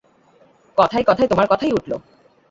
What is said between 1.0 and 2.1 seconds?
কথায় তোমার কথাই উঠল।